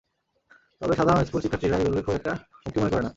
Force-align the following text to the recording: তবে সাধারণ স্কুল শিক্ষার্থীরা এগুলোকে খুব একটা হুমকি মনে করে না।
তবে 0.81 0.93
সাধারণ 0.95 1.23
স্কুল 1.23 1.41
শিক্ষার্থীরা 1.41 1.77
এগুলোকে 1.77 2.03
খুব 2.05 2.15
একটা 2.15 2.31
হুমকি 2.55 2.77
মনে 2.79 2.91
করে 2.91 3.03
না। 3.03 3.09